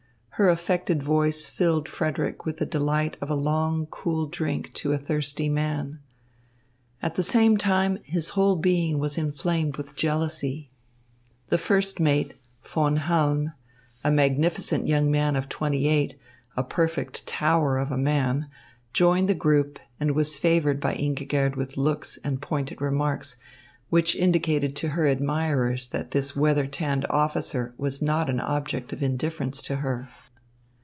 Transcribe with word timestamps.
Her 0.35 0.49
affected 0.49 1.03
voice 1.03 1.45
filled 1.45 1.87
Frederick 1.87 2.45
with 2.47 2.57
the 2.57 2.65
delight 2.65 3.15
of 3.21 3.29
a 3.29 3.35
long, 3.35 3.85
cool 3.91 4.25
drink 4.25 4.73
to 4.73 4.91
a 4.91 4.97
thirsty 4.97 5.47
man. 5.49 5.99
At 6.99 7.13
the 7.13 7.21
same 7.21 7.57
time, 7.57 7.99
his 8.03 8.29
whole 8.29 8.55
being 8.55 8.97
was 8.97 9.19
inflamed 9.19 9.77
with 9.77 9.95
jealousy. 9.95 10.71
The 11.49 11.59
first 11.59 11.99
mate, 11.99 12.33
Von 12.63 12.95
Halm, 12.97 13.53
a 14.03 14.09
magnificent 14.09 14.87
young 14.87 15.11
man 15.11 15.35
of 15.35 15.47
twenty 15.47 15.87
eight, 15.87 16.17
a 16.57 16.63
perfect 16.63 17.27
tower 17.27 17.77
of 17.77 17.91
a 17.91 17.97
man, 17.97 18.49
joined 18.93 19.29
the 19.29 19.35
group 19.35 19.77
and 19.99 20.15
was 20.15 20.37
favoured 20.37 20.79
by 20.79 20.95
Ingigerd 20.95 21.55
with 21.55 21.77
looks 21.77 22.17
and 22.23 22.41
pointed 22.41 22.81
remarks, 22.81 23.37
which 23.91 24.15
indicated 24.15 24.75
to 24.77 24.87
her 24.89 25.05
admirers 25.05 25.89
that 25.89 26.09
this 26.09 26.35
weather 26.35 26.65
tanned 26.65 27.05
officer 27.11 27.75
was 27.77 28.01
not 28.01 28.27
an 28.27 28.39
object 28.39 28.91
of 28.91 29.03
indifference 29.03 29.61
to 29.61 29.75
her. 29.75 30.09